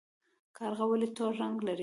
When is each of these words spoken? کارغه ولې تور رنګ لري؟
کارغه 0.57 0.85
ولې 0.87 1.07
تور 1.15 1.33
رنګ 1.41 1.57
لري؟ 1.67 1.79